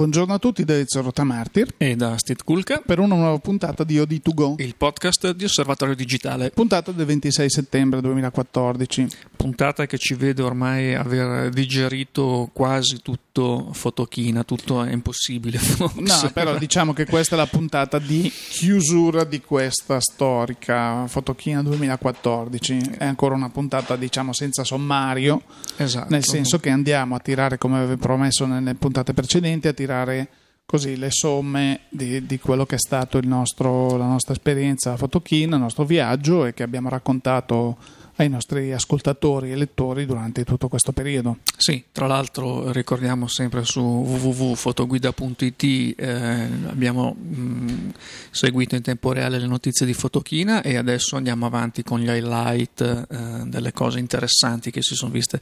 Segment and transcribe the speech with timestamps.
[0.00, 3.98] Buongiorno a tutti da Ezio Rotamartir e da Steve Kulka per una nuova puntata di
[3.98, 6.48] OD2Go, il podcast di Osservatorio Digitale.
[6.52, 9.06] Puntata del 26 settembre 2014.
[9.36, 12.98] Puntata che ci vede ormai aver digerito quasi
[13.40, 15.58] tutto Fotochina, tutto è impossibile.
[16.00, 22.96] No, però diciamo che questa è la puntata di chiusura di questa storica Fotochina 2014.
[22.98, 25.42] È ancora una puntata, diciamo, senza sommario,
[25.76, 26.08] esatto.
[26.10, 30.28] nel senso che andiamo a tirare, come avevo promesso nelle puntate precedenti, a tirare
[30.66, 35.56] così le somme di, di quello che è stato nostro, la nostra esperienza a Fotochina,
[35.56, 37.76] il nostro viaggio e che abbiamo raccontato
[38.20, 41.38] ai nostri ascoltatori e lettori durante tutto questo periodo.
[41.56, 45.62] Sì, tra l'altro ricordiamo sempre su www.fotoguida.it
[45.96, 47.94] eh, abbiamo mh,
[48.30, 53.06] seguito in tempo reale le notizie di Fotochina e adesso andiamo avanti con gli highlight
[53.08, 55.40] eh, delle cose interessanti che si sono viste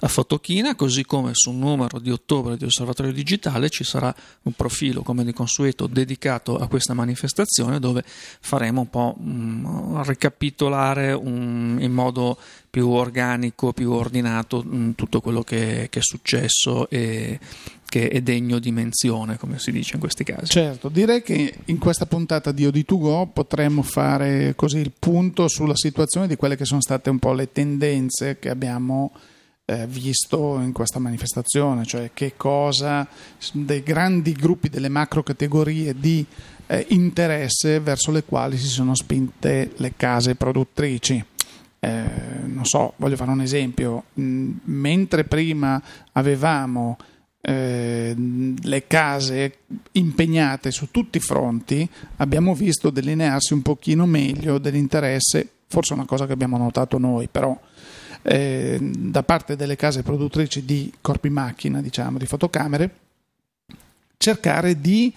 [0.00, 5.02] a Fotochina, così come sul numero di ottobre di Osservatorio Digitale ci sarà un profilo
[5.02, 11.90] come di consueto dedicato a questa manifestazione dove faremo un po' mh, ricapitolare un, in
[11.90, 12.36] modo modo
[12.68, 17.38] più organico, più ordinato mh, mm, tutto quello che, che, è successo e
[17.88, 20.46] che è degno di menzione, come si dice in questi casi.
[20.46, 26.26] Certo, direi che in questa puntata di OD2Go potremmo fare così il punto sulla situazione
[26.26, 29.12] di quelle che sono state un po' le tendenze che abbiamo
[29.66, 33.06] eh, visto in questa manifestazione, cioè che cosa
[33.52, 36.24] dei grandi gruppi delle macro categorie di
[36.66, 41.22] eh, interesse verso le quali si sono spinte le case produttrici.
[41.84, 42.04] Eh,
[42.44, 46.96] non so, voglio fare un esempio, mm, mentre prima avevamo
[47.40, 49.56] eh, le case
[49.90, 56.24] impegnate su tutti i fronti, abbiamo visto delinearsi un pochino meglio dell'interesse, forse una cosa
[56.24, 57.58] che abbiamo notato noi, però
[58.22, 62.94] eh, da parte delle case produttrici di corpi macchina, diciamo, di fotocamere,
[64.18, 65.12] cercare di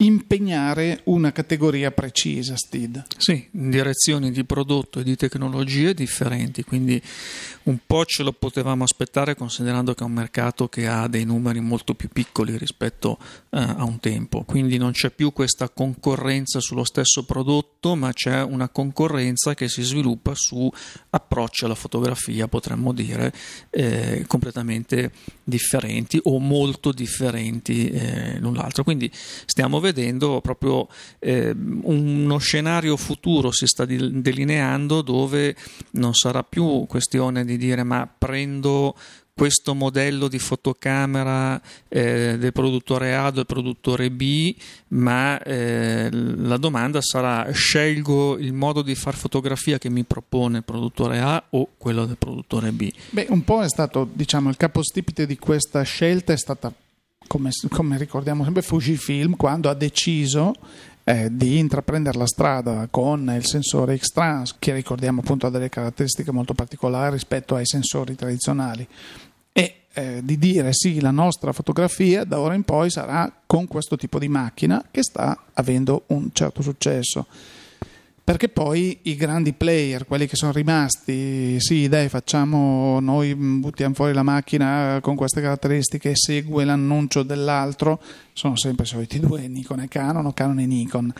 [0.00, 3.04] impegnare una categoria precisa, Steve.
[3.18, 7.00] Sì, in direzioni di prodotto e di tecnologie differenti, quindi
[7.64, 11.60] un po' ce lo potevamo aspettare considerando che è un mercato che ha dei numeri
[11.60, 13.18] molto più piccoli rispetto
[13.50, 18.42] eh, a un tempo, quindi non c'è più questa concorrenza sullo stesso prodotto, ma c'è
[18.42, 20.70] una concorrenza che si sviluppa su
[21.10, 23.32] approcci alla fotografia, potremmo dire,
[23.68, 25.12] eh, completamente
[25.44, 28.82] differenti o molto differenti eh, l'un l'altro.
[28.82, 35.56] Quindi stiamo vedendo vedendo proprio eh, uno scenario futuro si sta delineando dove
[35.92, 38.94] non sarà più questione di dire ma prendo
[39.40, 41.58] questo modello di fotocamera
[41.88, 44.54] eh, del produttore A del produttore B,
[44.88, 50.64] ma eh, la domanda sarà scelgo il modo di fare fotografia che mi propone il
[50.64, 52.92] produttore A o quello del produttore B?
[53.08, 56.70] Beh, un po' è stato, diciamo, il capostipite di questa scelta è stata
[57.30, 60.52] come, come ricordiamo sempre Fujifilm, quando ha deciso
[61.04, 66.32] eh, di intraprendere la strada con il sensore X-Trans, che ricordiamo appunto ha delle caratteristiche
[66.32, 68.84] molto particolari rispetto ai sensori tradizionali,
[69.52, 73.96] e eh, di dire sì, la nostra fotografia da ora in poi sarà con questo
[73.96, 77.26] tipo di macchina che sta avendo un certo successo
[78.22, 84.12] perché poi i grandi player, quelli che sono rimasti, sì dai facciamo, noi buttiamo fuori
[84.12, 88.00] la macchina con queste caratteristiche e segue l'annuncio dell'altro,
[88.32, 91.12] sono sempre i soliti due, Nikon e Canon o Canon e Nikon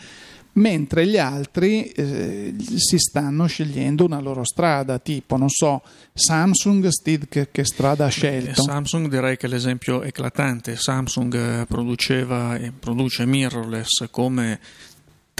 [0.52, 7.28] mentre gli altri eh, si stanno scegliendo una loro strada, tipo, non so, Samsung, Steve,
[7.28, 8.62] che, che, strada ha scelto?
[8.62, 14.58] Samsung direi che l'esempio eclatante, Samsung eh, produceva e produce mirrorless come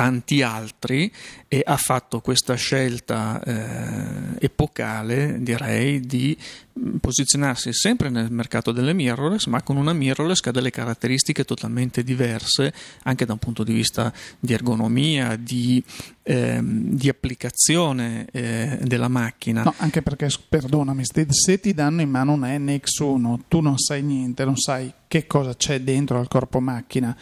[0.01, 1.13] tanti altri
[1.47, 6.35] e ha fatto questa scelta eh, epocale, direi, di
[6.79, 11.45] mm, posizionarsi sempre nel mercato delle mirrorless, ma con una mirrorless che ha delle caratteristiche
[11.45, 12.73] totalmente diverse,
[13.03, 15.85] anche da un punto di vista di ergonomia, di,
[16.23, 19.65] eh, di applicazione eh, della macchina.
[19.65, 24.47] No, anche perché, perdonami, se ti danno in mano un NX1, tu non sai niente,
[24.47, 27.15] non sai che cosa c'è dentro al corpo macchina.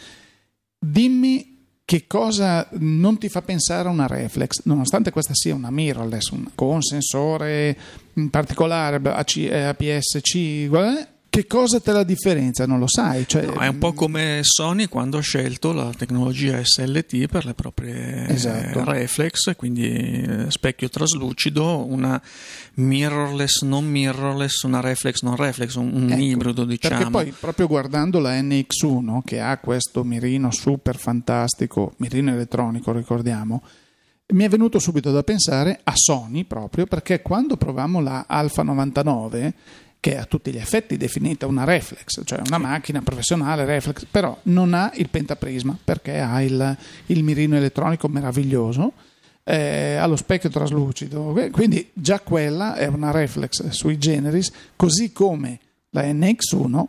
[0.81, 1.58] Dimmi
[1.89, 6.83] che cosa non ti fa pensare a una reflex, nonostante questa sia una mirrorless con
[6.83, 7.75] sensore
[8.13, 10.67] in particolare APS-C,
[11.39, 12.65] che cosa te la differenzia?
[12.65, 13.25] Non lo sai.
[13.25, 17.53] Cioè, no, è un po' come Sony quando ha scelto la tecnologia SLT per le
[17.53, 18.83] proprie esatto.
[18.83, 22.21] reflex, quindi eh, specchio traslucido, una
[22.75, 26.95] mirrorless non mirrorless, una reflex non reflex, un, ecco, ibrido diciamo.
[26.95, 33.63] Perché poi proprio guardando la NX1 che ha questo mirino super fantastico, mirino elettronico ricordiamo,
[34.31, 39.53] mi è venuto subito da pensare a Sony proprio perché quando provammo la Alpha 99
[39.99, 44.37] che è a tutti gli effetti definita una reflex, cioè una macchina professionale reflex, però
[44.43, 48.93] non ha il pentaprisma perché ha il, il mirino elettronico meraviglioso,
[49.43, 55.59] eh, ha lo specchio traslucido, quindi già quella è una reflex sui generis, così come
[55.89, 56.83] la NX1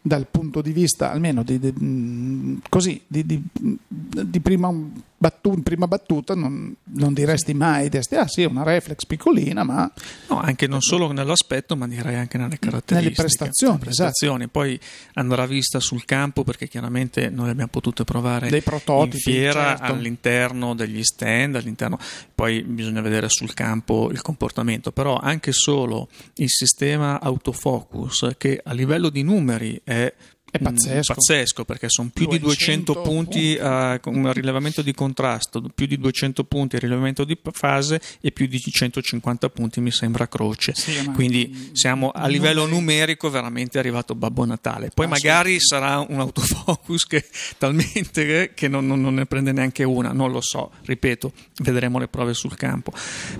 [0.00, 4.72] dal punto di vista almeno di, di, così, di, di prima
[5.18, 9.90] battu- in prima battuta non, non, diresti mai, diresti ah sì, una reflex piccolina, ma...
[10.28, 13.00] No, anche non solo nell'aspetto, ma direi anche nelle caratteristiche.
[13.00, 14.44] Nelle prestazioni, nelle prestazioni.
[14.44, 14.58] Esatto.
[14.58, 14.80] Poi
[15.14, 19.76] andrà vista sul campo perché chiaramente noi le abbiamo potute provare Dei prototipi, in fiera,
[19.76, 19.92] certo.
[19.92, 21.98] all'interno degli stand, all'interno...
[22.34, 28.72] poi bisogna vedere sul campo il comportamento, però anche solo il sistema autofocus che a
[28.72, 30.12] livello di numeri è
[30.50, 31.14] è pazzesco.
[31.14, 35.98] pazzesco perché sono più 200 di 200 punti a uh, rilevamento di contrasto, più di
[35.98, 40.72] 200 punti a rilevamento di fase e più di 150 punti mi sembra croce.
[40.74, 44.90] Sì, Quindi siamo a livello numerico veramente arrivato Babbo Natale.
[44.94, 47.26] Poi ah, magari sarà un autofocus che
[47.58, 52.08] talmente che non, non, non, ne prende neanche una, non lo so, ripeto, vedremo le
[52.08, 52.92] prove sul campo.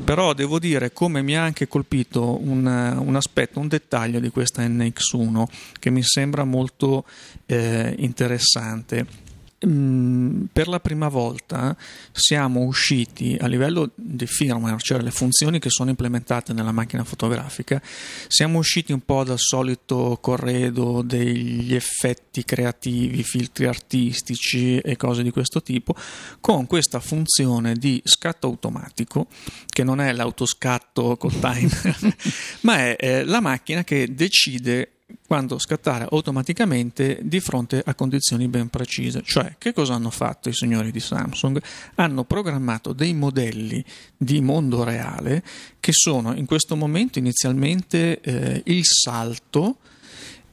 [0.05, 4.67] Però devo dire come mi ha anche colpito un, un aspetto, un dettaglio di questa
[4.67, 5.45] NX1
[5.79, 6.98] che mi sembra molto
[7.47, 9.27] eh, interessante.
[9.67, 11.77] Mm, per la prima volta
[12.13, 17.83] siamo usciti a livello di firmware, cioè le funzioni che sono implementate nella macchina fotografica,
[18.29, 25.31] siamo usciti un po' dal solito corredo degli effetti creativi, filtri artistici e cose di
[25.33, 25.93] questo tipo,
[26.41, 29.27] con questa funzione di scatto automatico,
[29.67, 32.15] che non è l'autoscatto col timer,
[32.61, 38.69] ma è eh, la macchina che decide quando scattare automaticamente di fronte a condizioni ben
[38.69, 39.23] precise.
[39.23, 41.61] Cioè, che cosa hanno fatto i signori di Samsung?
[41.97, 43.85] Hanno programmato dei modelli
[44.17, 45.43] di mondo reale
[45.81, 49.79] che sono in questo momento inizialmente eh, il salto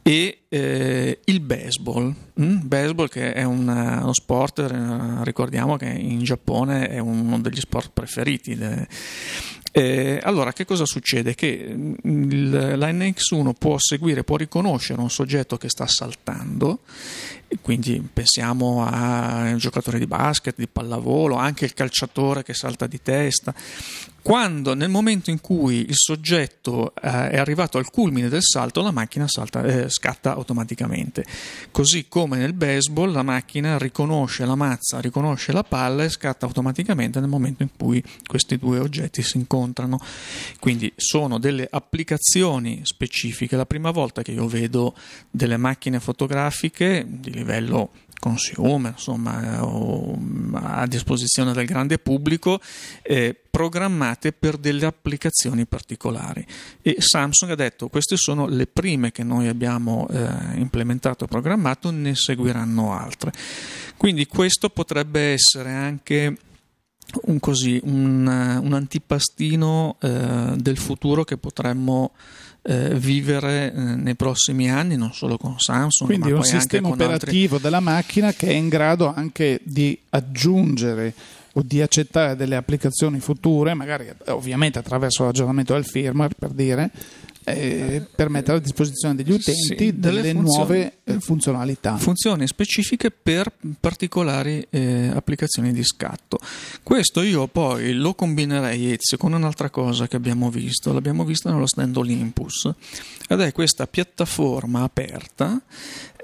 [0.01, 2.13] e eh, il baseball.
[2.39, 2.59] Mm?
[2.63, 7.91] Baseball che è un, uno sport, eh, ricordiamo che in Giappone è uno degli sport
[7.91, 8.55] preferiti.
[8.55, 8.87] De,
[9.77, 11.35] eh, allora, che cosa succede?
[11.35, 16.79] Che mm, la NX1 può seguire, può riconoscere un soggetto che sta saltando,
[17.59, 23.01] quindi pensiamo a un giocatore di basket, di pallavolo, anche il calciatore che salta di
[23.01, 23.53] testa.
[24.25, 28.89] Quando nel momento in cui il soggetto eh, è arrivato al culmine del salto, la
[28.89, 31.23] macchina salta, eh, scatta automaticamente.
[31.69, 37.19] Così come nel baseball, la macchina riconosce la mazza, riconosce la palla e scatta automaticamente
[37.19, 39.99] nel momento in cui questi due oggetti si incontrano.
[40.59, 43.55] Quindi sono delle applicazioni specifiche.
[43.55, 44.95] La prima volta che io vedo
[45.29, 47.91] delle macchine fotografiche di livello
[48.25, 49.59] consumer, insomma,
[50.79, 52.59] a disposizione del grande pubblico,
[53.03, 56.43] eh, programmate per delle applicazioni particolari.
[56.81, 61.91] E Samsung ha detto queste sono le prime che noi abbiamo eh, implementato e programmato,
[61.91, 63.31] ne seguiranno altre.
[63.95, 66.35] Quindi questo potrebbe essere anche
[67.25, 72.13] un, così, un, un antipastino eh, del futuro che potremmo
[72.67, 76.09] eh, vivere eh, nei prossimi anni, non solo con Samsung.
[76.09, 77.69] Quindi un sistema operativo altri...
[77.69, 81.13] della macchina che è in grado anche di aggiungere
[81.53, 86.89] o di accettare delle applicazioni future, magari ovviamente attraverso l'aggiornamento del firmware per dire,
[87.45, 91.95] eh, per mettere a disposizione degli utenti sì, delle, delle nuove eh, funzionalità.
[91.97, 96.39] Funzioni specifiche per particolari eh, applicazioni di scatto.
[96.83, 101.67] Questo io poi lo combinerei Ezio con un'altra cosa che abbiamo visto, l'abbiamo visto nello
[101.67, 102.69] stand Olympus,
[103.27, 105.61] ed è questa piattaforma aperta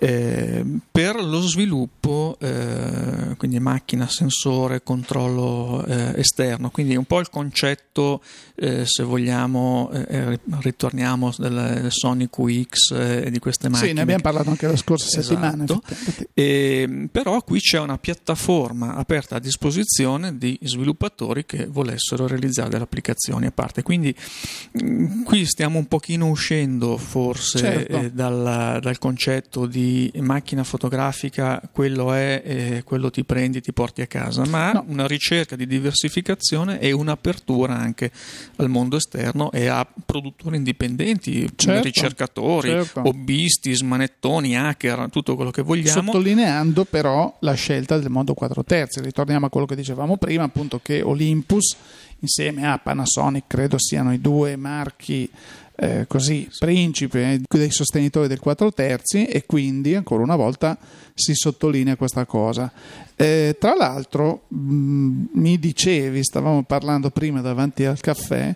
[0.03, 7.29] eh, per lo sviluppo, eh, quindi macchina, sensore, controllo eh, esterno, quindi un po' il
[7.29, 8.19] concetto,
[8.55, 13.89] eh, se vogliamo, eh, eh, ritorniamo del Sony QX e di queste macchine.
[13.89, 15.83] Sì, ne abbiamo parlato anche la scorsa esatto.
[15.83, 16.27] settimana.
[16.33, 22.85] E, però qui c'è una piattaforma aperta a disposizione di sviluppatori che volessero realizzare delle
[22.85, 24.15] applicazioni a parte, quindi
[24.71, 28.09] mh, mm, qui stiamo un pochino uscendo forse certo.
[28.13, 34.07] dal, dal concetto di macchina fotografica quello è e quello ti prendi ti porti a
[34.07, 34.85] casa, ma no.
[34.87, 38.11] una ricerca di diversificazione e un'apertura anche
[38.57, 43.01] al mondo esterno e a produttori indipendenti, certo, ricercatori, certo.
[43.05, 46.11] hobbisti, smanettoni, hacker, tutto quello che vogliamo.
[46.11, 50.79] Sottolineando però la scelta del mondo 4 terzi, ritorniamo a quello che dicevamo prima, appunto
[50.81, 51.75] che Olympus
[52.21, 55.29] insieme a Panasonic credo siano i due marchi
[55.81, 60.77] eh, così principe dei sostenitori del 4 terzi e quindi ancora una volta
[61.15, 62.71] si sottolinea questa cosa.
[63.15, 68.53] Eh, tra l'altro mh, mi dicevi, stavamo parlando prima davanti al caffè,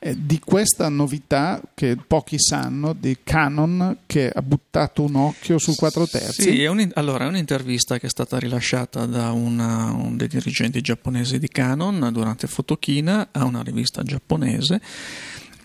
[0.00, 5.76] eh, di questa novità che pochi sanno di Canon che ha buttato un occhio sul
[5.76, 6.42] 4 terzi.
[6.42, 10.80] Sì, è un, allora è un'intervista che è stata rilasciata da una, un dei dirigenti
[10.80, 14.80] giapponesi di Canon durante Fotokina a una rivista giapponese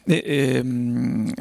[0.06, 1.32] e, ehm,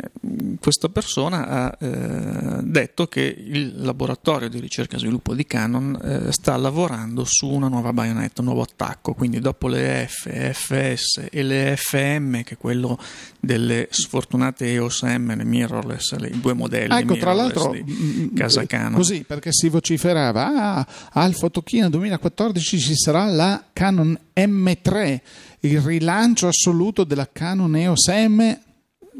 [0.60, 6.32] questa persona ha eh, detto che il laboratorio di ricerca e sviluppo di Canon eh,
[6.32, 11.42] sta lavorando su una nuova baionetta, un nuovo attacco, quindi dopo le F, FS e
[11.42, 12.98] le FM, che è quello
[13.40, 18.34] delle sfortunate EOS M, le mirrorless, i due modelli ecco, tra l'altro, di mm, mm,
[18.34, 18.94] casa Canon.
[18.94, 25.21] Così, perché si vociferava, ah, al Fotokina 2014 ci sarà la Canon M3
[25.61, 28.59] il rilancio assoluto della Canon EOS M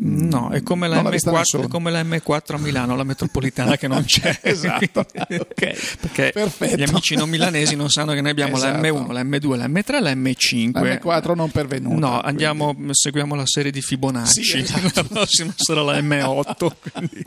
[0.01, 4.39] No, è come, M4, è come, la M4, a Milano, la metropolitana che non c'è.
[4.43, 5.01] esatto.
[5.01, 5.75] okay.
[6.01, 6.77] Perché Perfetto.
[6.77, 8.81] gli amici non milanesi non sanno che noi abbiamo esatto.
[8.81, 10.71] la M1, la M2, la M3 la M5.
[10.73, 11.99] La M4 non pervenuta.
[11.99, 14.45] No, andiamo, seguiamo la serie di Fibonacci.
[14.45, 14.91] Sì, esatto.
[15.03, 16.71] la prossima sarà la M8.
[16.93, 17.23] Quindi,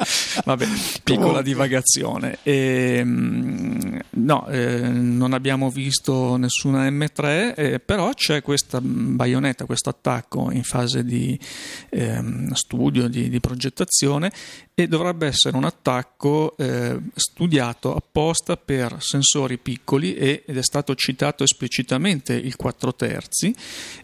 [0.45, 0.67] vabbè,
[1.03, 2.37] piccola divagazione.
[2.41, 9.89] E, ehm, no, eh, non abbiamo visto nessuna M3, eh, però c'è questa baionetta, questo
[9.89, 11.37] attacco in fase di
[11.89, 12.21] eh,
[12.61, 14.31] studio, di, di, progettazione
[14.73, 21.43] e dovrebbe essere un attacco eh, studiato apposta per sensori piccoli ed è stato citato
[21.43, 23.53] esplicitamente il 4 terzi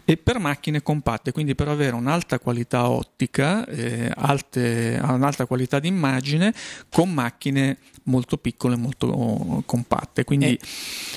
[0.04, 5.88] e per macchine compatte, quindi per avere un'alta qualità ottica, eh, alte, un'alta qualità di
[5.88, 6.52] immagine
[6.90, 10.24] con macchine molto piccole, molto compatte.
[10.24, 10.58] Quindi eh.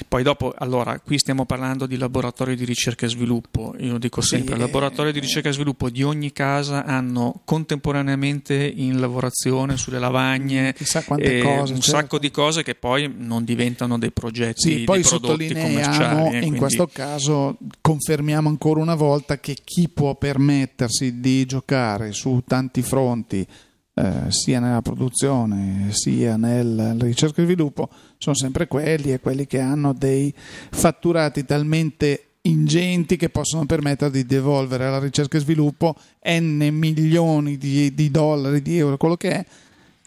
[0.07, 3.73] poi dopo, allora, qui stiamo parlando di laboratorio di ricerca e sviluppo.
[3.79, 8.99] Io dico sempre, sì, laboratorio di ricerca e sviluppo di ogni casa hanno contemporaneamente in
[8.99, 11.99] lavorazione sulle lavagne Chissà quante cose, un certo.
[11.99, 16.21] sacco di cose che poi non diventano dei progetti sì, poi commerciali.
[16.21, 16.57] Eh, in quindi...
[16.57, 23.45] questo caso confermiamo ancora una volta che chi può permettersi di giocare su tanti fronti
[23.93, 29.59] eh, sia nella produzione sia nella ricerca e sviluppo sono sempre quelli e quelli che
[29.59, 30.33] hanno dei
[30.69, 35.95] fatturati talmente ingenti che possono permettere di devolvere alla ricerca e sviluppo
[36.27, 39.45] n milioni di, di dollari, di euro, quello che è,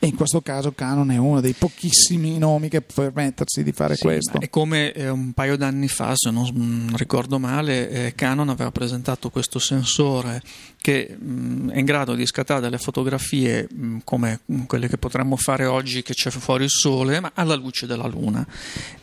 [0.05, 3.95] e in questo caso Canon è uno dei pochissimi nomi che può permettersi di fare
[3.95, 4.39] sì, questo.
[4.39, 9.31] È come eh, un paio d'anni fa, se non ricordo male, eh, Canon aveva presentato
[9.31, 10.43] questo sensore
[10.79, 14.99] che mh, mm, è in grado di scattare delle fotografie mh, mm, come quelle che
[14.99, 18.47] potremmo fare oggi che c'è fuori il sole, ma alla luce della luna.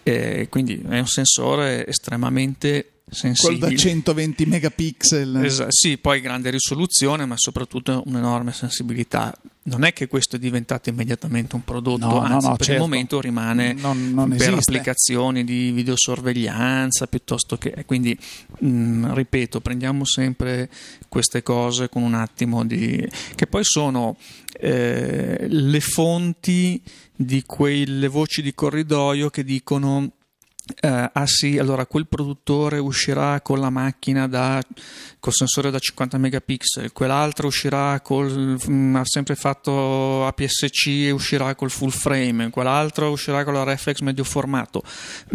[0.03, 3.59] Eh, quindi è un sensore estremamente sensibile.
[3.59, 5.43] Quello da 120 megapixel.
[5.43, 9.37] Esatto, sì, poi grande risoluzione, ma soprattutto un'enorme sensibilità.
[9.63, 12.71] Non è che questo è diventato immediatamente un prodotto, no, anzi no, no, per certo.
[12.71, 14.71] il momento rimane non, non per esiste.
[14.71, 17.83] applicazioni di videosorveglianza piuttosto che...
[17.85, 18.17] Quindi,
[18.59, 20.69] mh, mm, ripeto, prendiamo sempre
[21.09, 23.07] queste cose con un attimo di...
[23.35, 24.17] che poi sono
[24.53, 26.81] eh, le fonti
[27.13, 30.11] di quelle voci di corridoio che dicono
[30.63, 34.61] Uh, ah sì, allora quel produttore uscirà con la macchina da,
[35.21, 41.53] col sensore da 50 megapixel, quell'altro uscirà col, mm, ha sempre fatto APS-C e uscirà
[41.53, 44.81] col full frame, quell'altro uscirà con la reflex medio formato.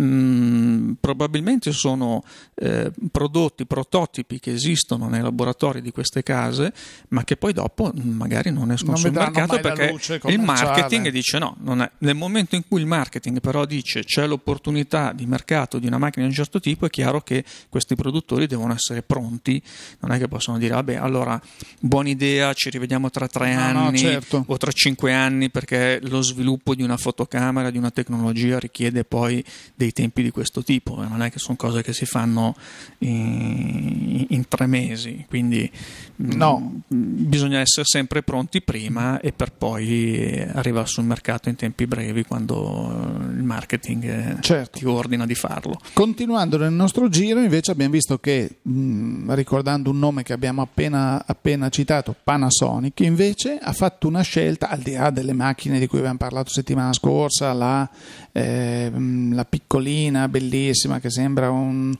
[0.00, 2.24] Mm, probabilmente sono
[2.56, 6.72] eh, prodotti, prototipi che esistono nei laboratori di queste case,
[7.10, 11.56] ma che poi dopo magari non escono non sul mercato perché il marketing dice no,
[11.98, 16.24] nel momento in cui il marketing però dice c'è l'opportunità di mercato di una macchina
[16.24, 19.62] di un certo tipo, è chiaro che questi produttori devono essere pronti,
[20.00, 21.40] non è che possono dire vabbè allora
[21.80, 24.44] buona idea, ci rivediamo tra tre no, anni no, certo.
[24.46, 29.42] o tra cinque anni perché lo sviluppo di una fotocamera, di una tecnologia richiede poi
[29.74, 32.54] dei tempi di questo tipo, non è che sono cose che si fanno
[32.98, 35.70] in, in tre mesi, quindi
[36.16, 36.80] no.
[36.86, 43.24] bisogna essere sempre pronti prima e per poi arrivare sul mercato in tempi brevi quando
[43.34, 44.78] il marketing certo.
[44.78, 45.80] ti ordina ordina di farlo.
[45.92, 51.22] Continuando nel nostro giro, invece, abbiamo visto che, mh, ricordando un nome che abbiamo appena,
[51.26, 55.98] appena citato, Panasonic, invece ha fatto una scelta, al di là delle macchine di cui
[55.98, 57.88] abbiamo parlato settimana scorsa, la,
[58.32, 58.90] eh,
[59.30, 61.94] la piccolina, bellissima, che sembra un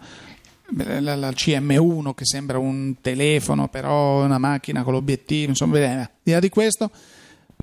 [0.75, 6.33] la, la, CM1 che sembra un telefono, però una macchina con l'obiettivo, insomma, al di
[6.33, 6.91] là di questo,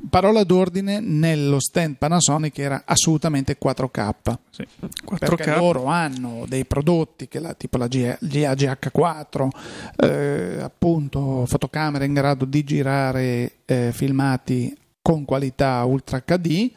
[0.10, 4.14] parola d'ordine nello stand Panasonic era assolutamente 4K.
[4.50, 4.68] Sì,
[5.06, 5.18] 4K.
[5.18, 9.48] Perché loro hanno dei prodotti che la, tipo la GH4,
[9.98, 16.72] eh, appunto fotocamere in grado di girare eh, filmati con qualità Ultra HD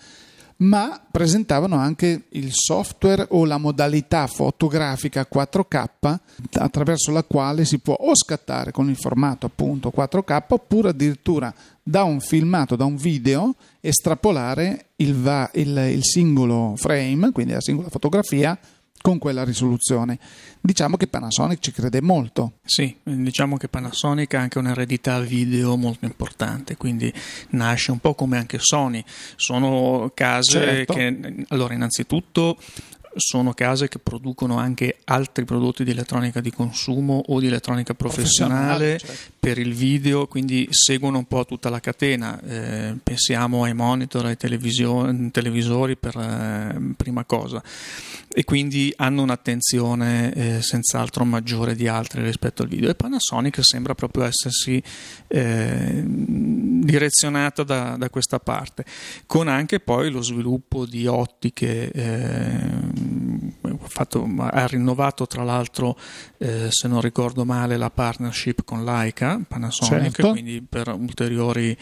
[0.59, 6.17] ma presentavano anche il software o la modalità fotografica 4K
[6.53, 12.03] attraverso la quale si può o scattare con il formato appunto 4K oppure addirittura da
[12.03, 17.89] un filmato, da un video, estrapolare il, va, il, il singolo frame, quindi la singola
[17.89, 18.59] fotografia,
[19.01, 20.19] con quella risoluzione.
[20.61, 22.55] Diciamo che Panasonic ci crede molto.
[22.65, 27.13] Sì, diciamo che Panasonic ha anche un'eredità video molto importante, quindi
[27.51, 29.05] nasce un po' come anche Sony.
[29.37, 30.95] Sono case certo.
[30.95, 32.59] che, allora, innanzitutto
[33.17, 38.97] sono case che producono anche altri prodotti di elettronica di consumo o di elettronica professionale,
[38.97, 39.33] professionale certo.
[39.41, 42.41] per il video, quindi seguono un po' tutta la catena.
[42.43, 47.63] Eh, pensiamo ai monitor, ai televisori per eh, prima cosa
[48.39, 53.95] e quindi hanno un'attenzione eh, senz'altro maggiore di altri rispetto al video e Panasonic sembra
[53.95, 54.83] proprio essersi
[55.29, 56.05] eh,
[56.87, 58.85] direzionata da, da, questa parte
[59.27, 63.37] con anche poi lo sviluppo di ottiche eh,
[63.89, 65.99] fatto, ha rinnovato tra l'altro,
[66.39, 70.31] eh, se non ricordo male, la partnership con Leica, Panasonic, certo.
[70.31, 71.77] quindi per ulteriori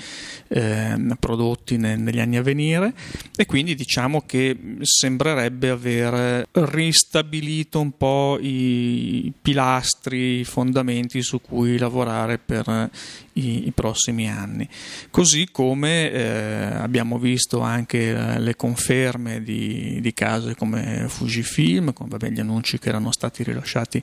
[0.48, 2.94] eh, prodotti ne, negli anni a venire
[3.36, 11.78] e quindi diciamo che sembrerebbe aver ristabilito un po' i pilastri, i fondamenti su cui
[11.78, 12.90] lavorare per
[13.34, 14.68] i, i prossimi anni.
[15.10, 22.08] Così come eh, abbiamo visto anche eh, le conferme di, di case come Fujifilm, con
[22.08, 24.02] vabbè, gli annunci che erano stati rilasciati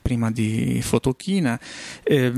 [0.00, 1.58] prima di Fotochina.
[2.02, 2.32] Eh,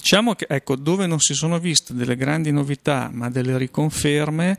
[0.00, 4.56] Diciamo che ecco, dove non si sono viste delle grandi novità, ma delle riconferme,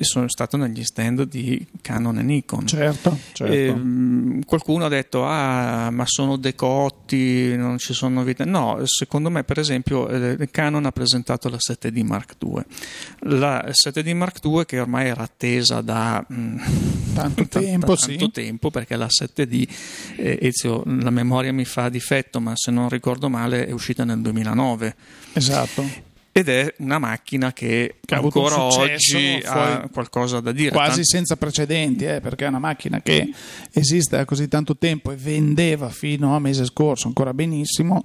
[0.00, 2.66] sono stato negli stand di Canon e Nikon.
[2.66, 3.52] Certo, certo.
[3.52, 8.44] E, qualcuno ha detto: Ah, ma sono decotti, non ci sono novità.
[8.44, 12.62] No, secondo me, per esempio, eh, Canon ha presentato la 7D Mark II.
[13.38, 16.58] La 7D Mark II, che ormai era attesa da mm,
[17.14, 18.30] tanto, tempo, tanto sì.
[18.30, 19.68] tempo, perché la 7D,
[20.16, 24.20] eh, Ezio, la memoria mi fa difetto, ma se non ricordo male, è uscita nel
[24.20, 24.96] 2009.
[25.34, 30.72] Esatto ed è una macchina che, che ancora oggi ha qualcosa da dire.
[30.72, 33.32] Quasi Tant- senza precedenti, eh, perché è una macchina che
[33.70, 38.04] esiste da così tanto tempo e vendeva fino a mese scorso ancora benissimo.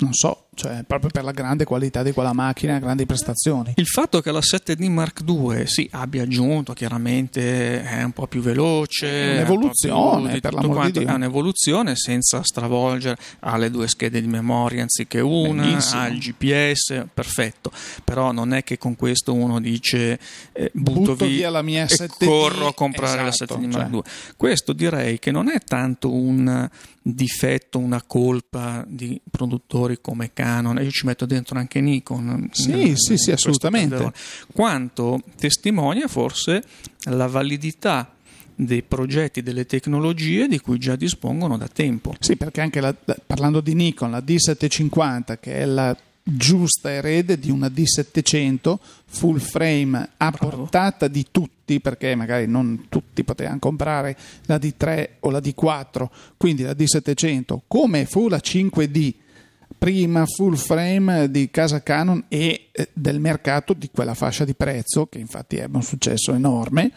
[0.00, 3.72] Non so, cioè proprio per la grande qualità di quella macchina, grandi prestazioni.
[3.76, 8.42] Il fatto che la 7D Mark II sì, abbia aggiunto chiaramente è un po' più
[8.42, 11.14] veloce, un'evoluzione per l'amor quanto, di Dio.
[11.14, 16.00] È un'evoluzione senza stravolgere, ha le due schede di memoria anziché una, Benissimo.
[16.00, 17.72] ha il GPS, perfetto,
[18.04, 20.18] però non è che con questo uno dice
[20.52, 23.90] eh, butto, butto via la mia 7D e corro a comprare esatto, la 7D Mark
[23.90, 23.94] cioè.
[23.94, 24.02] II.
[24.36, 26.68] Questo direi che non è tanto un
[27.02, 32.48] difetto, una colpa di produttori come Canon, e io ci metto dentro anche Nikon.
[32.50, 34.12] Sì, nel, sì, sì, assolutamente.
[34.52, 36.64] Quanto testimonia forse
[37.04, 38.12] la validità
[38.52, 42.16] dei progetti, delle tecnologie di cui già dispongono da tempo.
[42.18, 42.92] Sì, perché anche la,
[43.24, 48.76] parlando di Nikon, la D750, che è la giusta erede di una D700
[49.06, 50.56] full frame a Bravo.
[50.56, 56.62] portata di tutti perché magari non tutti potevano comprare la D3 o la D4 quindi
[56.62, 59.14] la D700 come fu la 5D
[59.82, 65.06] prima full frame di casa Canon e eh, del mercato di quella fascia di prezzo,
[65.06, 66.92] che infatti ebbe un successo enorme.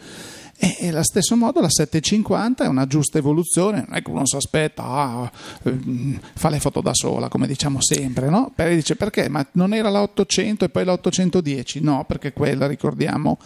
[0.56, 4.36] E allo stesso modo la 750 è una giusta evoluzione, non è che uno si
[4.36, 5.32] aspetta, ah,
[5.64, 8.52] ehm, fa le foto da sola, come diciamo sempre, no?
[8.54, 9.28] Perché dice perché?
[9.28, 11.80] Ma non era la 800 e poi la 810?
[11.80, 13.38] No, perché quella, ricordiamo,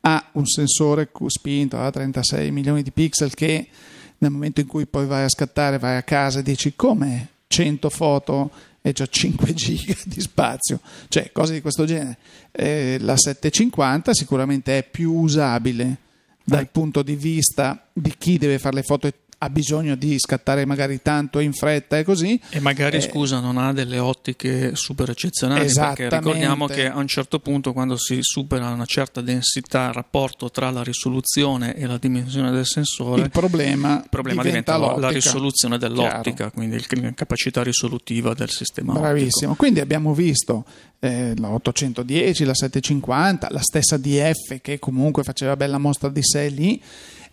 [0.00, 3.68] ha un sensore spinto a 36 milioni di pixel che
[4.16, 7.90] nel momento in cui poi vai a scattare, vai a casa e dici come 100
[7.90, 8.50] foto
[8.86, 12.18] e c'ho 5 giga di spazio, cioè cose di questo genere.
[12.52, 15.98] Eh, la 750 sicuramente è più usabile
[16.44, 21.02] dal punto di vista di chi deve fare le foto ha bisogno di scattare magari
[21.02, 22.40] tanto in fretta e così.
[22.48, 27.06] E magari, eh, scusa, non ha delle ottiche super eccezionali, perché ricordiamo che a un
[27.06, 31.98] certo punto, quando si supera una certa densità, il rapporto tra la risoluzione e la
[31.98, 36.50] dimensione del sensore, il problema, il problema diventa, diventa la risoluzione dell'ottica, Chiaro.
[36.52, 39.50] quindi la capacità risolutiva del sistema Bravissimo.
[39.50, 39.54] Ottico.
[39.56, 40.64] Quindi abbiamo visto
[40.98, 46.48] eh, la 810, la 750, la stessa DF che comunque faceva bella mostra di sé
[46.48, 46.82] lì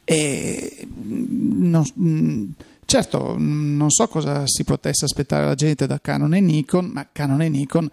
[0.06, 2.50] e non, mm,
[2.86, 7.42] certo, non so cosa si potesse aspettare la gente da Canon e Nikon, ma Canon
[7.42, 7.90] e Nikon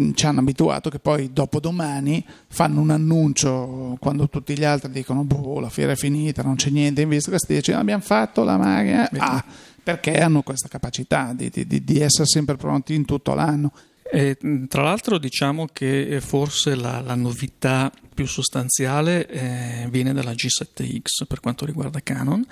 [0.00, 4.90] mm, ci hanno abituato che poi dopo domani fanno un annuncio quando tutti gli altri
[4.90, 8.44] dicono boh la fiera è finita non c'è niente in vista questi dicono abbiamo fatto
[8.44, 9.44] la macchina ah,
[9.82, 13.72] perché hanno questa capacità di, di, di essere sempre pronti in tutto l'anno
[14.12, 14.36] E,
[14.68, 21.40] tra l'altro diciamo che forse la, la novità più sostanziale eh, viene dalla G7X per
[21.40, 22.44] quanto riguarda Canon.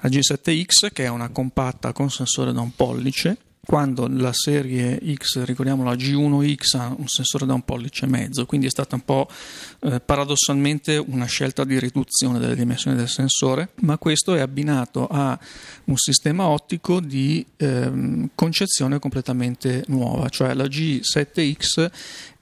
[0.00, 5.42] La G7X che è una compatta con sensore da un pollice quando la serie X,
[5.44, 9.04] ricordiamo la G1X, ha un sensore da un pollice e mezzo, quindi è stata un
[9.04, 9.28] po'
[9.80, 15.38] eh, paradossalmente una scelta di riduzione delle dimensioni del sensore, ma questo è abbinato a
[15.84, 21.90] un sistema ottico di ehm, concezione completamente nuova, cioè la G7X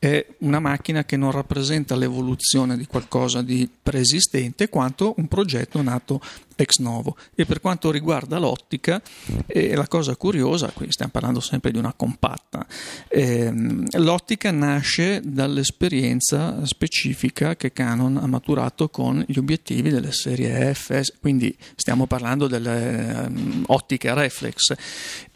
[0.03, 6.21] è una macchina che non rappresenta l'evoluzione di qualcosa di preesistente quanto un progetto nato
[6.57, 7.17] ex novo.
[7.37, 9.01] E per quanto riguarda l'ottica,
[9.47, 12.67] eh, la cosa curiosa, qui stiamo parlando sempre di una compatta,
[13.07, 13.53] eh,
[13.93, 21.57] l'ottica nasce dall'esperienza specifica che Canon ha maturato con gli obiettivi delle serie F, quindi
[21.77, 24.75] stiamo parlando delle um, ottiche reflex.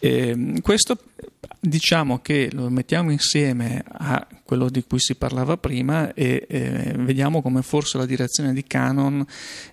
[0.00, 0.98] Eh, questo
[1.60, 7.42] diciamo che lo mettiamo insieme a quello di cui si parlava prima e eh, vediamo
[7.42, 9.26] come forse la direzione di Canon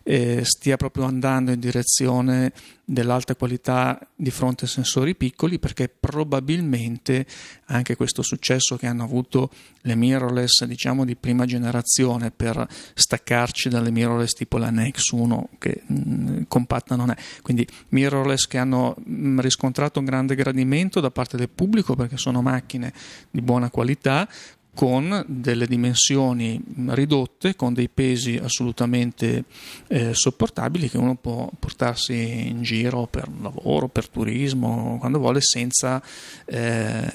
[0.04, 2.52] eh, stia proprio andando in direzione
[2.86, 7.26] dell'alta qualità di fronte a sensori piccoli perché probabilmente
[7.68, 9.50] anche questo successo che hanno avuto
[9.82, 15.84] le mirrorless diciamo di prima generazione per staccarci dalle mirrorless tipo la Nex 1 che
[15.86, 17.16] mh, mm, compatta non è.
[17.42, 22.18] Quindi mirrorless che hanno mh, mm, riscontrato un grande gradimento da parte del pubblico perché
[22.18, 22.94] sono macchine
[23.32, 24.28] di buona qualità
[24.74, 29.44] con delle dimensioni ridotte, con dei pesi assolutamente
[29.88, 36.02] eh, sopportabili che uno può portarsi in giro per lavoro, per turismo, quando vuole, senza
[36.46, 37.08] eh,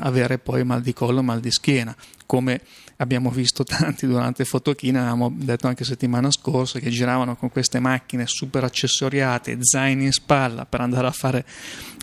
[0.00, 1.94] avere poi mal di collo, mal di schiena,
[2.26, 2.60] come
[2.96, 8.26] abbiamo visto tanti durante Fotochina, avevamo detto anche settimana scorsa, che giravano con queste macchine
[8.26, 11.44] super accessoriate, zaini in spalla per andare a fare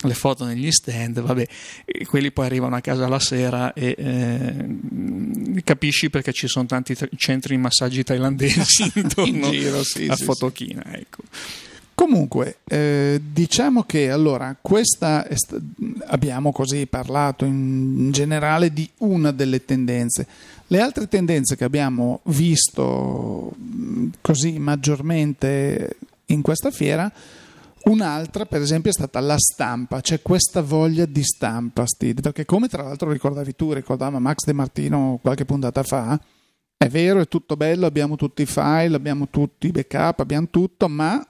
[0.02, 1.46] le foto negli stand, vabbè,
[2.06, 7.56] quelli poi arrivano a casa la sera e eh, capisci perché ci sono tanti centri
[7.56, 10.96] di massaggi thailandesi intorno in giro, sì, a sì, Fotochina, sì.
[10.96, 11.22] ecco.
[12.00, 15.60] Comunque, eh, diciamo che allora questa st-
[16.06, 20.26] abbiamo così parlato in generale di una delle tendenze.
[20.68, 23.54] Le altre tendenze che abbiamo visto
[24.22, 27.12] così maggiormente in questa fiera,
[27.82, 32.68] un'altra per esempio è stata la stampa, c'è questa voglia di stampa, Steve, perché come
[32.68, 36.18] tra l'altro ricordavi tu, ricordava Max De Martino qualche puntata fa,
[36.78, 40.88] è vero, è tutto bello, abbiamo tutti i file, abbiamo tutti i backup, abbiamo tutto,
[40.88, 41.22] ma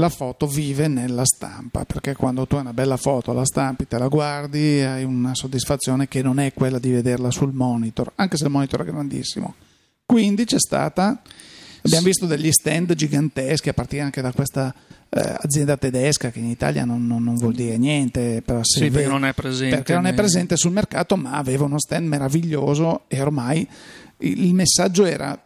[0.00, 3.98] la foto vive nella stampa, perché quando tu hai una bella foto, la stampi, te
[3.98, 8.44] la guardi, hai una soddisfazione che non è quella di vederla sul monitor, anche se
[8.44, 9.56] il monitor è grandissimo.
[10.06, 11.20] Quindi c'è stata,
[11.82, 14.72] abbiamo visto degli stand giganteschi a partire anche da questa
[15.08, 19.08] eh, azienda tedesca che in Italia non, non, non vuol dire niente, però sì, perché
[19.08, 23.20] non è presente, perché non è presente sul mercato, ma aveva uno stand meraviglioso e
[23.20, 23.68] ormai
[24.18, 25.36] il messaggio era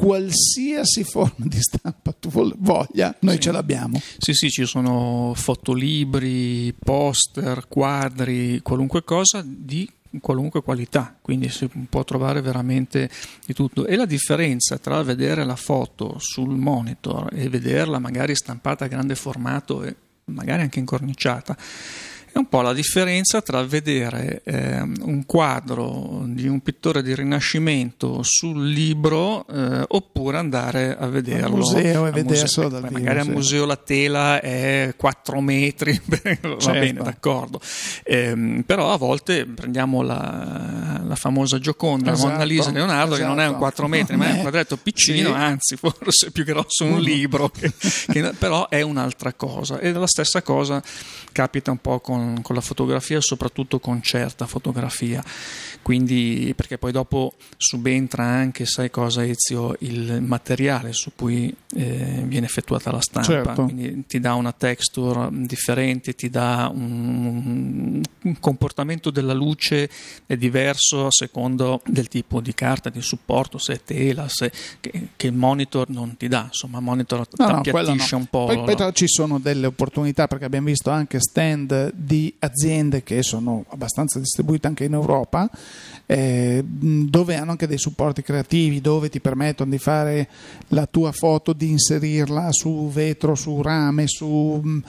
[0.00, 3.40] qualsiasi forma di stampa tu voglia, noi sì.
[3.40, 4.00] ce l'abbiamo.
[4.16, 9.86] Sì, sì, ci sono fotolibri, poster, quadri, qualunque cosa di
[10.22, 13.10] qualunque qualità, quindi si può trovare veramente
[13.44, 13.86] di tutto.
[13.86, 19.14] E la differenza tra vedere la foto sul monitor e vederla magari stampata a grande
[19.14, 21.54] formato e magari anche incorniciata
[22.32, 28.20] è un po' la differenza tra vedere eh, un quadro di un pittore di Rinascimento
[28.22, 32.92] sul libro eh, oppure andare a vederlo al museo e vederselo dal vivo.
[32.92, 36.70] Magari al museo la tela è 4 metri, va certo.
[36.70, 37.60] bene, d'accordo.
[38.04, 43.28] Eh, però a volte prendiamo la, la famosa Gioconda, esatto, Monna Lisa Leonardo, esatto.
[43.28, 43.88] che non è un 4 esatto.
[43.88, 45.34] metri, ma è un quadretto piccino, sì.
[45.34, 47.72] anzi forse più grosso un libro, che,
[48.06, 49.80] che, però è un'altra cosa.
[49.80, 50.80] E la stessa cosa
[51.32, 55.24] capita un po' con con, con la fotografia soprattutto con certa fotografia.
[55.82, 62.46] Quindi, perché poi dopo subentra anche, sai cosa Ezio, il materiale su cui eh, viene
[62.46, 63.64] effettuata la stampa, certo.
[63.64, 69.88] quindi ti dà una texture differente, ti dà un, un comportamento della luce
[70.26, 75.08] è diverso a secondo del tipo di carta, di supporto, se è tela, se, che,
[75.16, 78.20] che, il monitor non ti dà, insomma il monitor no, appiattisce no.
[78.20, 78.44] un po'.
[78.46, 83.64] Poi, poi ci sono delle opportunità perché abbiamo visto anche stand di aziende che sono
[83.68, 85.48] abbastanza distribuite anche in Europa,
[86.06, 90.28] eh, dove hanno anche dei supporti creativi, dove ti permettono di fare
[90.68, 94.26] la tua foto, di inserirla su vetro, su rame, su
[94.60, 94.80] mh,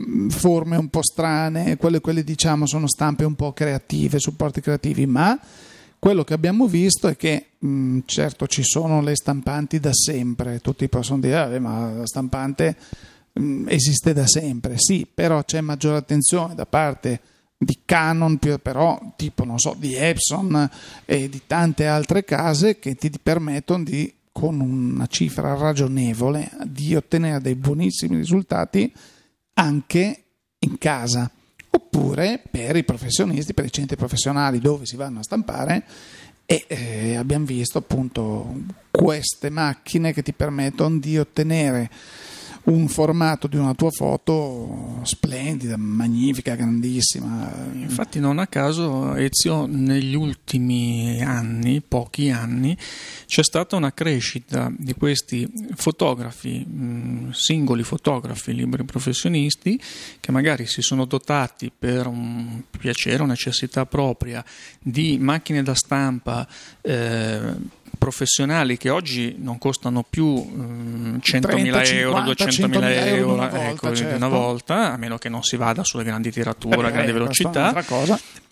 [0.00, 5.04] mm, forme un po' strane, quelle, quelle diciamo sono stampe un po' creative, supporti creativi,
[5.04, 5.38] ma
[5.98, 10.60] quello che abbiamo visto è che mh, mm, certo ci sono le stampanti da sempre,
[10.60, 12.76] tutti possono dire eh, ma la stampante
[13.66, 17.20] esiste da sempre, sì, però c'è maggiore attenzione da parte
[17.58, 20.68] di Canon, però tipo, non so, di Epson
[21.04, 27.40] e di tante altre case che ti permettono di, con una cifra ragionevole, di ottenere
[27.40, 28.92] dei buonissimi risultati
[29.54, 30.22] anche
[30.60, 31.30] in casa.
[31.70, 35.84] Oppure per i professionisti, per i centri professionali dove si vanno a stampare
[36.46, 38.54] e eh, abbiamo visto appunto
[38.90, 41.90] queste macchine che ti permettono di ottenere
[42.66, 47.52] un formato di una tua foto splendida, magnifica, grandissima.
[47.74, 52.76] Infatti non a caso Ezio negli ultimi anni, pochi anni,
[53.26, 59.80] c'è stata una crescita di questi fotografi, mh, singoli fotografi liberi professionisti
[60.18, 64.44] che magari si sono dotati per un piacere, una necessità propria
[64.80, 66.46] di macchine da stampa
[66.80, 73.94] eh, professionali che oggi non costano più um, 100.000 euro, 200.000 euro, una volta, ecco,
[73.94, 74.16] certo.
[74.16, 77.84] una volta, a meno che non si vada sulle grandi tirature, a grandi velocità,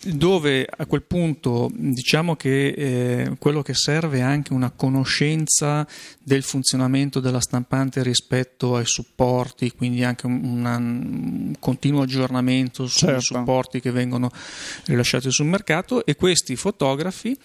[0.03, 5.87] dove a quel punto diciamo che eh, quello che serve è anche una conoscenza
[6.21, 13.21] del funzionamento della stampante rispetto ai supporti, quindi anche una, un continuo aggiornamento sui certo.
[13.21, 14.29] supporti che vengono
[14.85, 17.37] rilasciati sul mercato e questi fotografi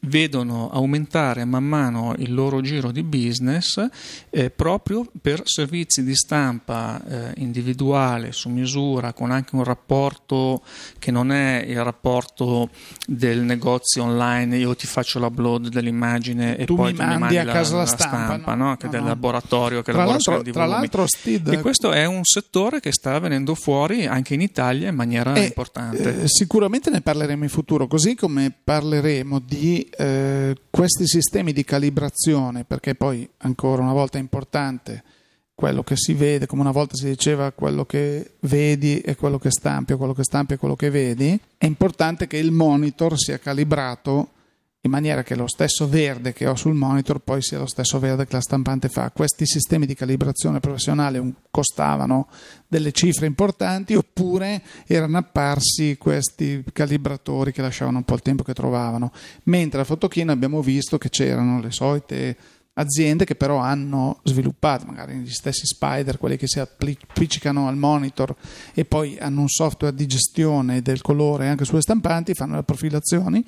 [0.00, 3.84] vedono aumentare man mano il loro giro di business
[4.30, 10.62] eh, proprio per servizi di stampa eh, individuale, su misura, con anche un rapporto
[10.98, 12.70] che non è il rapporto
[13.06, 17.44] del negozio online, io ti faccio l'upload dell'immagine e tu poi mi mandi, mandi a
[17.44, 18.66] casa la, la stampa, stampa no?
[18.68, 22.04] No, che no, del laboratorio che tra lavora l'altro, tra l'altro Steve, e questo è
[22.04, 26.22] un settore che sta venendo fuori anche in Italia in maniera e, importante.
[26.22, 32.64] Eh, sicuramente ne parleremo in futuro, così come parleremo di eh, questi sistemi di calibrazione,
[32.64, 35.02] perché poi ancora una volta è importante
[35.54, 39.50] quello che si vede, come una volta si diceva quello che vedi è quello che
[39.50, 44.28] stampi, quello che stampi è quello che vedi, è importante che il monitor sia calibrato
[44.82, 48.26] in maniera che lo stesso verde che ho sul monitor poi sia lo stesso verde
[48.26, 49.10] che la stampante fa.
[49.10, 52.28] Questi sistemi di calibrazione professionale costavano
[52.68, 58.54] delle cifre importanti oppure erano apparsi questi calibratori che lasciavano un po' il tempo che
[58.54, 59.12] trovavano.
[59.44, 62.36] Mentre a Fotochino abbiamo visto che c'erano le solite
[62.74, 68.32] aziende che però hanno sviluppato, magari gli stessi spider, quelli che si appiccicano al monitor
[68.72, 73.44] e poi hanno un software di gestione del colore anche sulle stampanti, fanno le profilazioni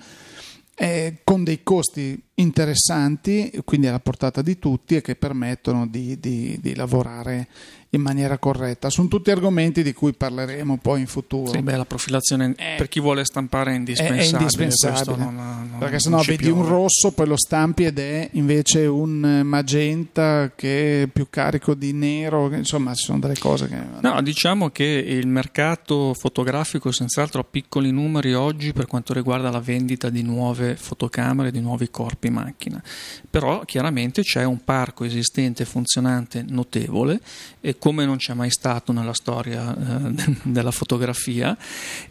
[0.81, 6.59] eh, con dei costi interessanti, quindi alla portata di tutti e che permettono di, di,
[6.61, 7.49] di, lavorare
[7.91, 8.89] in maniera corretta.
[8.89, 11.51] Sono tutti argomenti di cui parleremo poi in futuro.
[11.51, 14.29] Sì, beh, la profilazione è, per chi vuole stampare è indispensabile.
[14.29, 16.57] È, indispensabile non, non, perché se no vedi più.
[16.57, 21.93] un rosso, poi lo stampi ed è invece un magenta che è più carico di
[21.93, 23.77] nero, insomma ci sono delle cose che...
[24.01, 29.61] No, diciamo che il mercato fotografico senz'altro ha piccoli numeri oggi per quanto riguarda la
[29.61, 32.83] vendita di nuove fotocamere, di nuovi corpi macchina,
[33.29, 37.21] però chiaramente c'è un parco esistente funzionante notevole,
[37.61, 41.57] e come non c'è mai stato nella storia eh, della fotografia,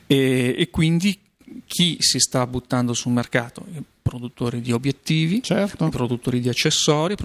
[0.06, 1.18] e, e quindi
[1.66, 3.66] chi si sta buttando sul mercato?
[4.02, 5.90] Produttori di obiettivi, certo.
[5.90, 7.16] produttori di accessori,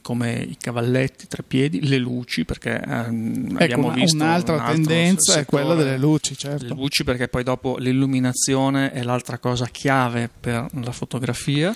[0.00, 5.38] come i cavalletti, tre piedi, le luci, perché ehm, ecco, abbiamo visto un'altra un tendenza
[5.38, 6.64] è quella delle luci, certo.
[6.64, 11.74] Le luci perché poi dopo l'illuminazione è l'altra cosa chiave per la fotografia.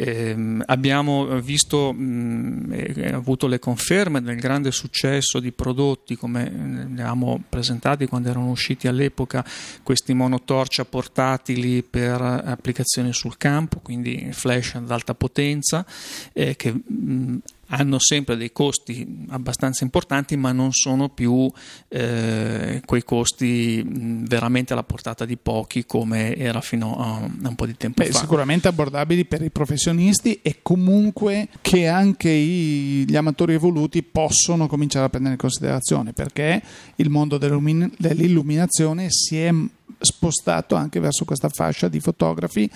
[0.00, 7.00] Eh, abbiamo visto e avuto le conferme del grande successo di prodotti come eh, ne
[7.00, 9.44] avevamo presentati quando erano usciti all'epoca
[9.82, 15.84] questi monotorcia portatili per applicazioni sul campo, quindi flash ad alta potenza
[16.32, 21.50] eh, che mh, hanno sempre dei costi abbastanza importanti, ma non sono più
[21.88, 27.76] eh, quei costi veramente alla portata di pochi come era fino a, un po' di
[27.76, 28.18] tempo Beh, fa.
[28.18, 35.06] Sicuramente abbordabili per i professionisti e comunque che anche i, gli amatori evoluti possono cominciare
[35.06, 36.62] a prendere in considerazione perché
[36.96, 39.52] il mondo dell'illuminazione si è
[40.00, 42.70] spostato anche verso questa fascia di fotografi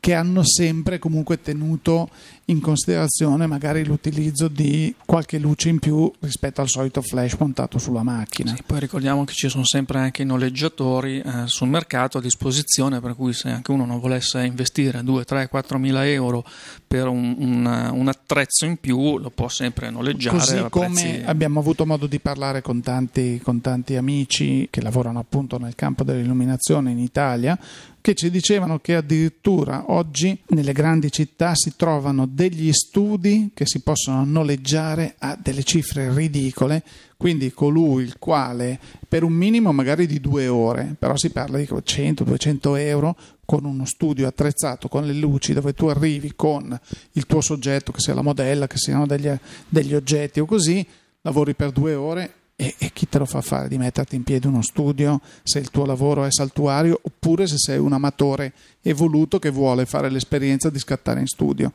[0.00, 2.08] che hanno sempre comunque tenuto
[2.46, 8.02] in considerazione magari l'utilizzo di qualche luce in più rispetto al solito flash montato sulla
[8.02, 8.54] macchina.
[8.56, 13.00] Sì, poi ricordiamo che ci sono sempre anche i noleggiatori eh, sul mercato a disposizione,
[13.00, 16.44] per cui se anche uno non volesse investire 2, 3, 4 mila euro
[16.86, 20.36] per un, un, un attrezzo in più, lo può sempre noleggiare.
[20.36, 21.22] Così come prezzi...
[21.24, 26.02] abbiamo avuto modo di parlare con tanti, con tanti amici che lavorano appunto nel campo
[26.02, 27.56] dell'illuminazione in Italia,
[28.00, 33.80] che ci dicevano che addirittura oggi nelle grandi città si trovano degli studi che si
[33.80, 36.82] possono noleggiare a delle cifre ridicole,
[37.16, 41.64] quindi colui il quale per un minimo magari di due ore, però si parla di
[41.64, 46.78] 100-200 euro con uno studio attrezzato con le luci dove tu arrivi con
[47.12, 49.30] il tuo soggetto, che sia la modella, che siano degli,
[49.68, 50.86] degli oggetti o così,
[51.22, 54.46] lavori per due ore e, e, chi te lo fa fare di metterti in piedi
[54.46, 59.48] uno studio se il tuo lavoro è saltuario oppure se sei un amatore evoluto che
[59.48, 61.72] vuole fare l'esperienza di scattare in studio?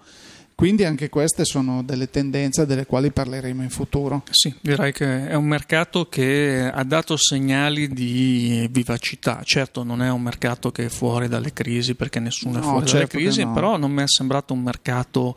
[0.55, 4.23] Quindi anche queste sono delle tendenze delle quali parleremo in futuro.
[4.31, 9.41] Sì, direi che è un mercato che ha dato segnali di vivacità.
[9.43, 12.85] Certo non è un mercato che è fuori dalle crisi perché nessuno no, è fuori
[12.85, 13.51] certo dalle crisi, no.
[13.51, 15.35] però non mi è sembrato un mercato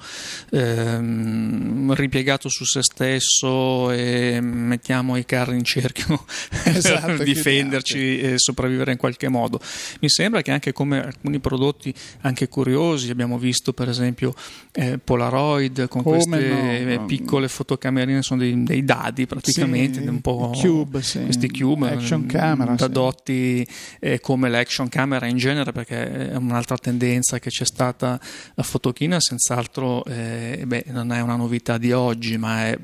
[0.52, 6.24] ehm, ripiegato su se stesso e mettiamo i carri in cerchio
[6.62, 9.60] esatto, per difenderci e sopravvivere in qualche modo.
[9.98, 14.32] Mi sembra che anche come alcuni prodotti anche curiosi, abbiamo visto per esempio
[14.74, 17.06] eh, Polaroid con Come queste no?
[17.06, 21.22] piccole fotocamerine, sono dei, dei dadi praticamente, sì, un po' cube, sì.
[21.24, 23.96] questi cube action camera, tradotti sì.
[24.00, 28.20] eh, come l'action camera in genere, perché è un'altra tendenza che c'è stata
[28.54, 32.78] la fotochina, senz'altro eh, beh, non è una novità di oggi, ma è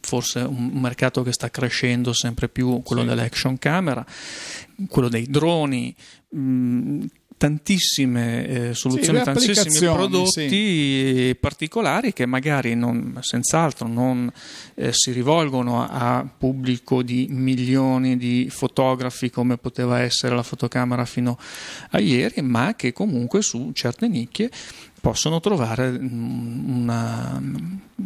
[0.00, 4.02] forse un mercato che sta crescendo sempre più, quello dell'action camera,
[4.88, 5.94] quello dei droni.
[6.30, 7.04] Mh,
[7.36, 11.36] tantissime eh, soluzioni, sì, tantissimi prodotti sì.
[11.38, 14.30] particolari che magari non, senz'altro non
[14.74, 21.04] eh, si rivolgono a, a, pubblico di milioni di fotografi come poteva essere la fotocamera
[21.04, 21.38] fino
[21.90, 24.50] a ieri, ma che comunque su certe nicchie
[25.00, 27.40] possono trovare mm, una,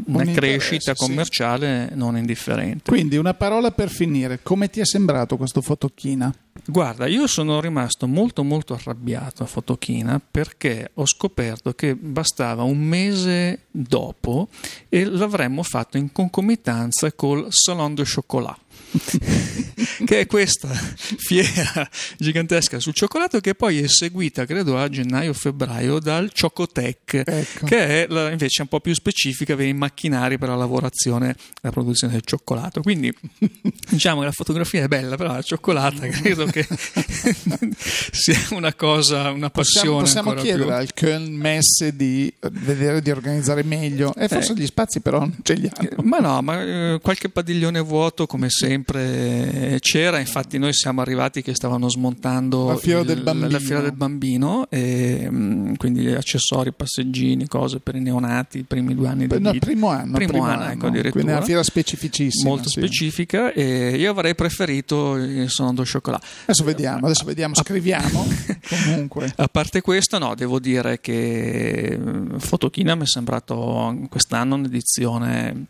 [0.06, 1.96] una crescita commerciale sì.
[1.96, 2.90] non indifferente.
[2.90, 6.34] Quindi una parola per finire, come ti è sembrato questo fotochina?
[6.66, 12.78] Guarda, io sono rimasto molto molto arrabbiato a Fotochina perché ho scoperto che bastava un
[12.78, 14.48] mese dopo
[14.88, 18.58] e l'avremmo fatto in concomitanza col Salon de Chocolat.
[20.04, 26.32] che è questa fiera gigantesca sul cioccolato che poi è seguita, credo a gennaio-febbraio, dal
[26.32, 27.66] Chocotech, ecco.
[27.66, 31.36] che è la, invece un po' più specifica per i macchinari per la lavorazione e
[31.60, 32.82] la produzione del cioccolato.
[32.82, 33.14] Quindi
[33.88, 36.66] diciamo che la fotografia è bella, però la cioccolata credo che
[37.76, 40.00] sia una cosa, una passione.
[40.00, 40.72] Possiamo, possiamo chiedere più.
[40.72, 44.56] al Köln Messe di vedere di organizzare meglio, e forse eh.
[44.56, 46.02] gli spazi però non ce li hanno.
[46.02, 51.54] Ma no, ma eh, qualche padiglione vuoto come sempre c'era, infatti noi siamo arrivati che
[51.54, 53.48] stavano smontando la fiera, il, del, bambino.
[53.48, 58.94] La fiera del bambino, e, mm, quindi accessori, passeggini, cose per i neonati, i primi
[58.94, 61.10] due anni del no, primo anno, primo, primo anno, ecco, addirittura.
[61.10, 62.48] Quindi è una fiera specificissima.
[62.48, 62.80] Molto sì.
[62.80, 66.22] specifica e io avrei preferito il Sonondo Chocolat.
[66.42, 68.26] Adesso vediamo, adesso vediamo, scriviamo.
[68.68, 69.32] Comunque.
[69.36, 75.66] A parte questo, no, devo dire che mm, Fotochina mi è sembrato quest'anno un'edizione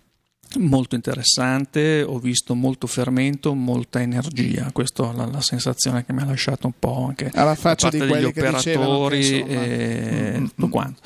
[0.59, 6.23] molto interessante, ho visto molto fermento, molta energia, questa è la, la, sensazione che mi
[6.23, 10.45] ha lasciato un po' anche alla faccia da parte degli operatori e mm-hmm.
[10.47, 11.01] tutto quanto.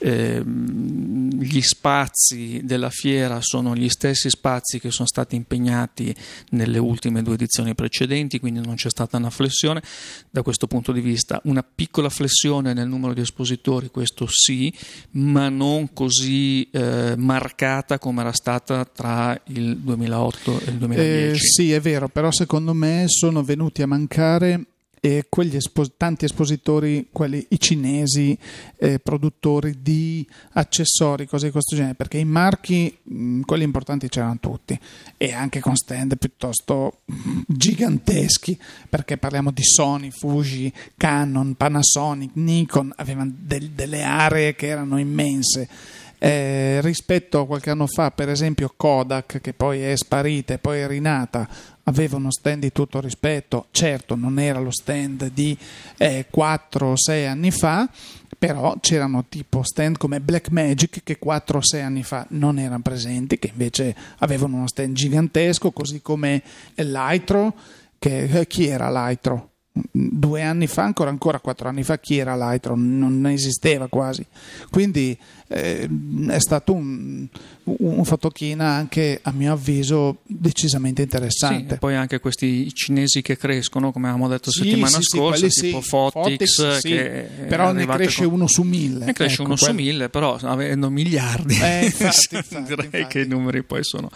[0.00, 6.14] Eh, gli spazi della fiera sono gli stessi spazi che sono stati impegnati
[6.50, 9.80] nelle ultime due edizioni precedenti, quindi non c'è stata una flessione
[10.30, 14.72] da questo punto di vista, una piccola flessione nel numero di espositori, questo sì,
[15.12, 21.34] ma non così eh, marcata come era stata tra il 2008 e il 2010.
[21.34, 24.64] Eh, sì, è vero, però secondo me sono venuti a mancare
[25.00, 28.36] e quegli espo- tanti espositori, quelli i cinesi,
[28.78, 34.38] eh, produttori di accessori, cose di questo genere, perché i marchi, mh, quelli importanti c'erano
[34.40, 34.76] tutti
[35.16, 37.02] e anche con stand piuttosto
[37.46, 44.98] giganteschi, perché parliamo di Sony, Fuji, Canon, Panasonic, Nikon, avevano del- delle aree che erano
[44.98, 45.68] immense
[46.18, 50.80] eh, rispetto a qualche anno fa, per esempio Kodak, che poi è sparita e poi
[50.80, 51.48] è rinata,
[51.84, 55.56] aveva uno stand di tutto rispetto, certo non era lo stand di
[55.96, 57.88] eh, 4 o 6 anni fa,
[58.36, 63.38] però c'erano tipo stand come Blackmagic che 4 o 6 anni fa non erano presenti,
[63.38, 66.42] che invece avevano uno stand gigantesco, così come
[66.74, 67.54] Lightro,
[67.98, 69.52] che eh, chi era Lightro?
[69.90, 72.74] Due anni fa, ancora, ancora quattro anni fa, chi era Lightro?
[72.76, 74.24] Non esisteva quasi.
[74.70, 75.16] Quindi
[75.48, 75.88] eh,
[76.28, 77.26] è stato un,
[77.64, 81.68] un fotochina anche a mio avviso decisamente interessante.
[81.68, 85.46] Sì, e poi anche questi cinesi che crescono, come avevamo detto sì, settimana sì, scorsa,
[85.46, 88.34] tipo Fotix, che però ne cresce con...
[88.34, 89.06] uno su mille.
[89.06, 89.72] Ne cresce ecco, uno quello...
[89.72, 93.06] su mille, però avendo miliardi, eh, infatti, infatti, direi infatti.
[93.06, 94.10] che i numeri poi sono,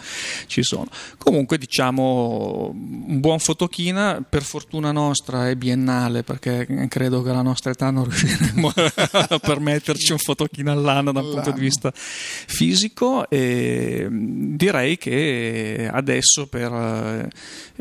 [0.45, 0.87] ci sono.
[1.17, 7.89] Comunque diciamo un buon fotochina, per fortuna nostra biennale perché credo che alla nostra età
[7.89, 8.71] non riusciremo
[9.11, 16.47] a permetterci un fotochino all'anno da un punto di vista fisico e direi che adesso
[16.47, 17.29] per, eh,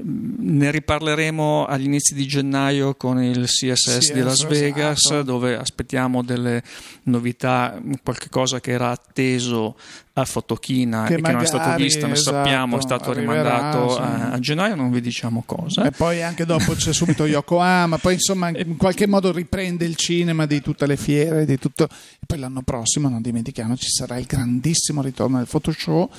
[0.02, 5.22] ne riparleremo agli inizi di gennaio con il CSS sì, di Las Vegas esatto.
[5.22, 6.62] dove aspettiamo delle
[7.04, 9.76] novità, qualche cosa che era atteso
[10.14, 14.00] a Fotochina che che non è stato visto, ne esatto, sappiamo, è stato rimandato sì.
[14.00, 15.84] a, a, gennaio, non vi diciamo cosa.
[15.84, 20.44] E poi anche dopo c'è subito Yokohama, poi insomma in qualche modo riprende il cinema
[20.44, 21.84] di tutte le fiere, di tutto.
[21.84, 26.14] E poi l'anno prossimo, non dimentichiamo, ci sarà il grandissimo ritorno del Photoshop.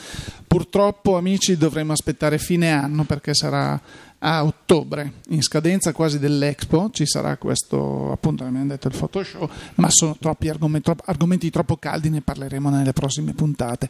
[0.48, 3.80] Purtroppo amici dovremo aspettare fine anno perché sarà
[4.26, 9.90] a ottobre, in scadenza quasi dell'Expo, ci sarà questo, appunto, abbiamo detto il Photoshop, ma
[9.90, 13.90] sono troppi argomenti, troppo, argomenti troppo caldi, ne parleremo nelle prossime puntate.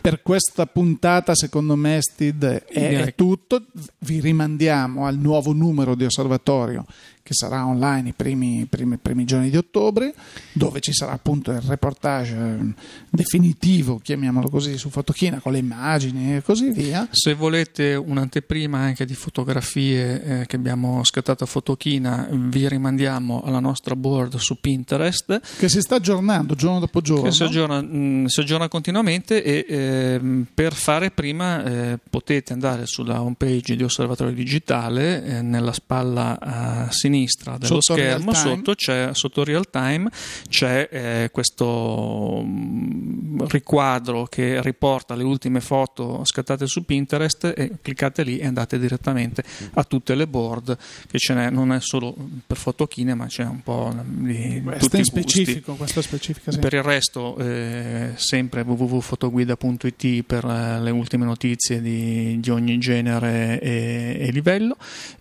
[0.00, 3.62] Per questa puntata, secondo me, Stid, è, è tutto.
[3.98, 6.86] Vi rimandiamo al nuovo numero di osservatorio
[7.24, 10.12] che sarà online i primi, primi, primi, giorni di ottobre,
[10.52, 12.74] dove ci sarà appunto il reportage eh,
[13.08, 17.08] definitivo, chiamiamolo così, su Fotochina con le immagini e così via.
[17.10, 23.60] Se volete un'anteprima anche di fotografie eh, che abbiamo scattato a Fotochina, vi rimandiamo alla
[23.60, 25.40] nostra board su Pinterest.
[25.56, 27.22] Che si sta aggiornando giorno dopo giorno.
[27.22, 32.52] Che si aggiorna, mh, mm, si aggiorna continuamente e eh, per fare prima eh, potete
[32.52, 38.34] andare sulla homepage di Osservatorio Digitale, eh, nella spalla a sinistra sinistra dello sotto schermo,
[38.34, 40.10] sotto, c'è, sotto real time,
[40.48, 48.22] c'è eh, questo mm, riquadro che riporta le ultime foto scattate su Pinterest e cliccate
[48.24, 49.44] lì e andate direttamente
[49.74, 52.14] a tutte le board che ce n'è, non è solo
[52.46, 56.58] per fotochine ma c'è un po' di questo tutti specifico, questo specifico sì.
[56.58, 63.60] per il resto eh, sempre www.fotoguida.it per eh, le ultime notizie di, di ogni genere
[63.60, 64.76] e, e, livello.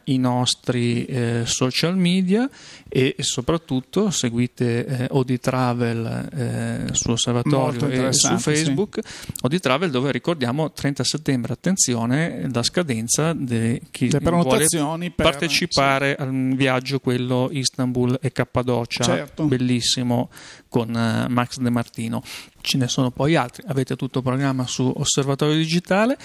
[0.05, 2.49] I nostri eh, social social media
[2.87, 8.99] e soprattutto seguite eh, Odi Travel eh, su Osservatorio e su Facebook.
[9.03, 9.31] Sì.
[9.41, 16.21] Odi Travel dove ricordiamo 30 settembre, attenzione, la scadenza di chi vuole per, partecipare sì.
[16.21, 19.45] al viaggio quello Istanbul e Cappadocia, certo.
[19.45, 20.29] bellissimo
[20.69, 22.23] con uh, Max De Martino.
[22.61, 26.17] Ce ne sono poi altri, avete tutto il programma su Osservatorio Digitale.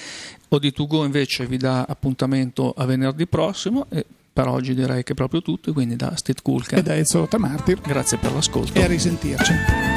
[0.50, 4.06] Odi2Go invece vi dà appuntamento a venerdì prossimo e
[4.38, 7.80] per oggi direi che è proprio tutto, quindi da Steve Kulka e da Enzo Tamartir.
[7.80, 8.78] Grazie per l'ascolto.
[8.78, 9.87] E a risentirci.